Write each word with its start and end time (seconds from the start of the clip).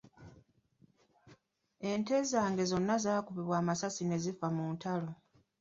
Ente 1.89 2.17
zange 2.31 2.63
zonna 2.71 2.95
zaakubibwa 3.03 3.55
amasasi 3.61 4.03
ne 4.05 4.17
zifa 4.23 4.47
mu 4.55 4.61
lutalo. 4.69 5.09